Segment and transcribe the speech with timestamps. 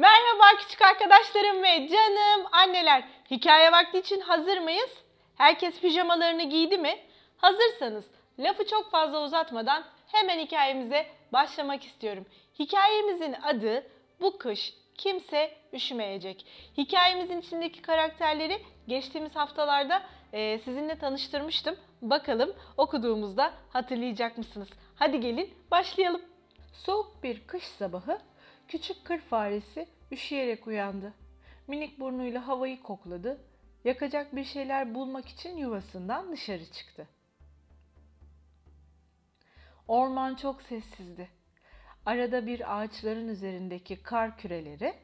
[0.00, 3.04] Merhaba küçük arkadaşlarım ve canım anneler.
[3.30, 4.90] Hikaye vakti için hazır mıyız?
[5.36, 6.98] Herkes pijamalarını giydi mi?
[7.36, 12.26] Hazırsanız lafı çok fazla uzatmadan hemen hikayemize başlamak istiyorum.
[12.58, 13.86] Hikayemizin adı
[14.20, 16.46] Bu Kış Kimse Üşümeyecek.
[16.76, 21.76] Hikayemizin içindeki karakterleri geçtiğimiz haftalarda e, sizinle tanıştırmıştım.
[22.02, 24.68] Bakalım okuduğumuzda hatırlayacak mısınız?
[24.96, 26.22] Hadi gelin başlayalım.
[26.72, 28.18] Soğuk bir kış sabahı
[28.70, 31.14] küçük kır faresi üşüyerek uyandı.
[31.66, 33.40] Minik burnuyla havayı kokladı.
[33.84, 37.08] Yakacak bir şeyler bulmak için yuvasından dışarı çıktı.
[39.88, 41.28] Orman çok sessizdi.
[42.06, 44.94] Arada bir ağaçların üzerindeki kar küreleri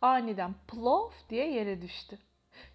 [0.00, 2.18] aniden plof diye yere düştü.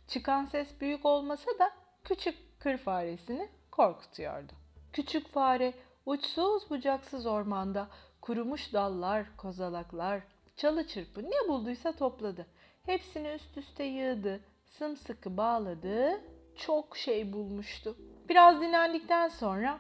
[0.08, 1.72] Çıkan ses büyük olmasa da
[2.04, 4.54] küçük kır faresini korkutuyordu.
[4.94, 5.74] Küçük fare
[6.06, 7.88] uçsuz bucaksız ormanda
[8.22, 10.22] kurumuş dallar, kozalaklar,
[10.56, 12.46] çalı çırpı ne bulduysa topladı.
[12.86, 16.22] Hepsini üst üste yığdı, sımsıkı bağladı,
[16.56, 17.98] çok şey bulmuştu.
[18.30, 19.80] Biraz dinlendikten sonra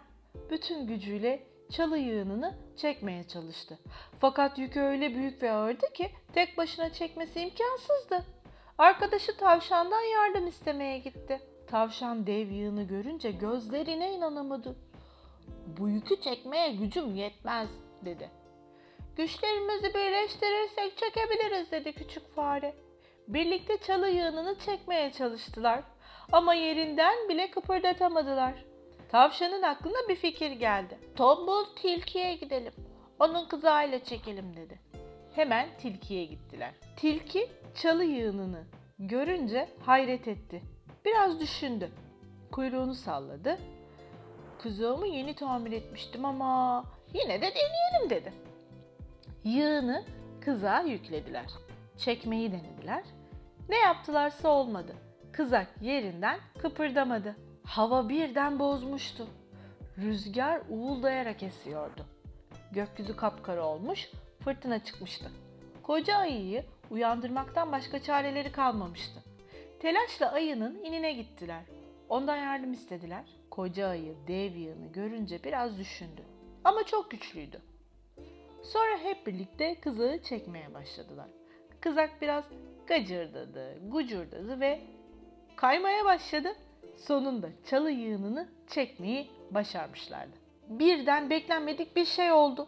[0.49, 3.79] bütün gücüyle çalı yığınını çekmeye çalıştı.
[4.19, 8.25] Fakat yükü öyle büyük ve ağırdı ki tek başına çekmesi imkansızdı.
[8.77, 11.41] Arkadaşı tavşandan yardım istemeye gitti.
[11.67, 14.75] Tavşan dev yığını görünce gözlerine inanamadı.
[15.79, 17.69] Bu yükü çekmeye gücüm yetmez
[18.05, 18.29] dedi.
[19.15, 22.75] Güçlerimizi birleştirirsek çekebiliriz dedi küçük fare.
[23.27, 25.83] Birlikte çalı yığınını çekmeye çalıştılar
[26.31, 28.53] ama yerinden bile kıpırdatamadılar.
[29.09, 30.97] Tavşanın aklına bir fikir geldi.
[31.15, 32.73] Tombul tilkiye gidelim.
[33.19, 34.79] Onun kızağıyla çekelim dedi.
[35.35, 36.73] Hemen tilkiye gittiler.
[36.95, 38.63] Tilki çalı yığınını
[38.99, 40.61] görünce hayret etti.
[41.05, 41.91] Biraz düşündü.
[42.51, 43.57] Kuyruğunu salladı.
[44.61, 48.33] Kızağımı yeni tamir etmiştim ama yine de deneyelim dedi.
[49.43, 50.03] Yığını
[50.41, 51.45] kızağa yüklediler.
[51.97, 53.03] Çekmeyi denediler.
[53.69, 54.95] Ne yaptılarsa olmadı.
[55.31, 57.35] Kızak yerinden kıpırdamadı.
[57.63, 59.27] Hava birden bozmuştu.
[59.97, 62.05] Rüzgar uğuldayarak esiyordu.
[62.71, 64.09] Gökyüzü kapkara olmuş,
[64.43, 65.31] fırtına çıkmıştı.
[65.83, 69.23] Koca ayıyı uyandırmaktan başka çareleri kalmamıştı.
[69.79, 71.61] Telaşla ayının inine gittiler.
[72.09, 73.23] Ondan yardım istediler.
[73.51, 76.21] Koca ayı dev yığını görünce biraz düşündü.
[76.63, 77.61] Ama çok güçlüydü.
[78.63, 81.27] Sonra hep birlikte kızağı çekmeye başladılar.
[81.81, 82.45] Kızak biraz
[82.87, 84.81] gacırdadı, gucurdadı ve
[85.55, 86.55] kaymaya başladı.
[86.95, 90.37] Sonunda çalı yığınını çekmeyi başarmışlardı.
[90.69, 92.67] Birden beklenmedik bir şey oldu.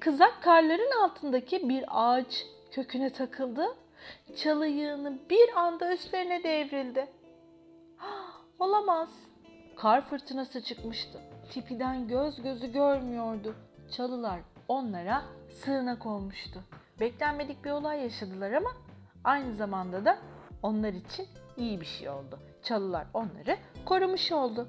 [0.00, 3.76] Kızak karların altındaki bir ağaç köküne takıldı.
[4.36, 7.06] Çalı yığını bir anda üstlerine devrildi.
[8.00, 9.08] "Ah, Olamaz.
[9.76, 11.20] Kar fırtınası çıkmıştı.
[11.50, 13.54] Tipiden göz gözü görmüyordu.
[13.96, 16.60] Çalılar onlara sığınak olmuştu.
[17.00, 18.70] Beklenmedik bir olay yaşadılar ama
[19.24, 20.18] aynı zamanda da
[20.62, 21.26] onlar için
[21.56, 22.38] iyi bir şey oldu.
[22.62, 24.68] Çalılar onları korumuş oldu.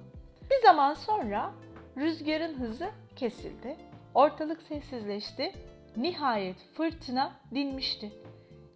[0.52, 1.52] Bir zaman sonra
[1.98, 3.78] rüzgarın hızı kesildi.
[4.14, 5.54] Ortalık sessizleşti.
[5.98, 8.12] Nihayet fırtına dinmişti.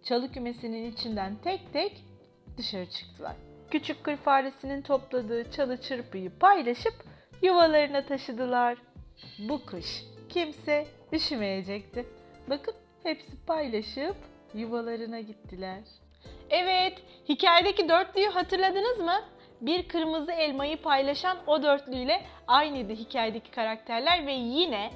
[0.02, 2.04] Çalı kümesinin içinden tek tek
[2.56, 3.47] dışarı çıktılar.
[3.70, 6.94] Küçük kır faresinin topladığı çalı çırpıyı paylaşıp
[7.42, 8.78] yuvalarına taşıdılar.
[9.38, 12.06] Bu kış kimse üşümeyecekti.
[12.50, 14.16] Bakın hepsi paylaşıp
[14.54, 15.78] yuvalarına gittiler.
[16.50, 19.22] Evet, hikayedeki dörtlüyü hatırladınız mı?
[19.60, 24.90] Bir kırmızı elmayı paylaşan o dörtlüyle aynıydı hikayedeki karakterler ve yine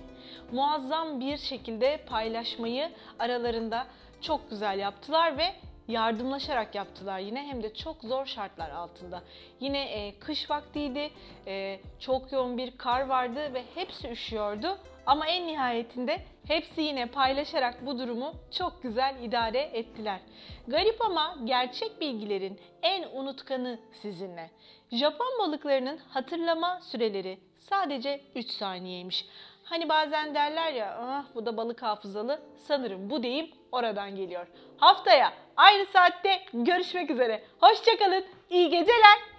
[0.52, 3.86] muazzam bir şekilde paylaşmayı aralarında
[4.20, 5.54] çok güzel yaptılar ve
[5.88, 9.22] yardımlaşarak yaptılar yine hem de çok zor şartlar altında.
[9.60, 11.10] Yine e, kış vaktiydi,
[11.46, 14.78] e, çok yoğun bir kar vardı ve hepsi üşüyordu.
[15.06, 20.20] Ama en nihayetinde hepsi yine paylaşarak bu durumu çok güzel idare ettiler.
[20.68, 24.50] Garip ama gerçek bilgilerin en unutkanı sizinle.
[24.92, 29.26] Japon balıklarının hatırlama süreleri sadece 3 saniyeymiş.
[29.64, 34.46] Hani bazen derler ya ah, bu da balık hafızalı sanırım bu deyim oradan geliyor.
[34.76, 37.42] Haftaya aynı saatte görüşmek üzere.
[37.60, 39.31] Hoşçakalın, iyi geceler.